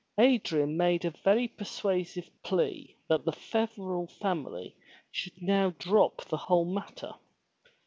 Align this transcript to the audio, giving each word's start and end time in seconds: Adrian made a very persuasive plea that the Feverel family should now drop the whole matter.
Adrian 0.17 0.75
made 0.75 1.05
a 1.05 1.11
very 1.23 1.47
persuasive 1.47 2.27
plea 2.41 2.97
that 3.07 3.23
the 3.23 3.31
Feverel 3.31 4.07
family 4.07 4.75
should 5.11 5.39
now 5.43 5.75
drop 5.77 6.25
the 6.25 6.37
whole 6.37 6.65
matter. 6.65 7.13